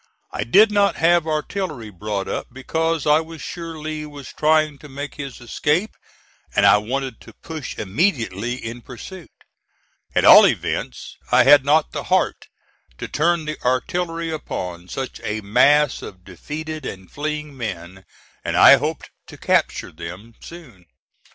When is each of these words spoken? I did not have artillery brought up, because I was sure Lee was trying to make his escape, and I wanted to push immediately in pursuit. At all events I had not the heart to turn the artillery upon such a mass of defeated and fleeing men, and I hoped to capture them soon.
I 0.33 0.43
did 0.43 0.71
not 0.71 0.95
have 0.95 1.27
artillery 1.27 1.91
brought 1.91 2.27
up, 2.27 2.47
because 2.51 3.05
I 3.05 3.19
was 3.19 3.39
sure 3.39 3.77
Lee 3.77 4.03
was 4.07 4.33
trying 4.33 4.79
to 4.79 4.89
make 4.89 5.13
his 5.13 5.39
escape, 5.39 5.95
and 6.55 6.65
I 6.65 6.77
wanted 6.79 7.21
to 7.21 7.33
push 7.33 7.77
immediately 7.77 8.55
in 8.55 8.81
pursuit. 8.81 9.29
At 10.15 10.25
all 10.25 10.47
events 10.47 11.17
I 11.31 11.43
had 11.43 11.63
not 11.63 11.91
the 11.91 12.05
heart 12.05 12.47
to 12.97 13.07
turn 13.07 13.45
the 13.45 13.61
artillery 13.63 14.31
upon 14.31 14.87
such 14.87 15.21
a 15.23 15.41
mass 15.41 16.01
of 16.01 16.23
defeated 16.25 16.83
and 16.83 17.11
fleeing 17.11 17.55
men, 17.55 18.03
and 18.43 18.57
I 18.57 18.77
hoped 18.77 19.11
to 19.27 19.37
capture 19.37 19.91
them 19.91 20.33
soon. 20.41 20.87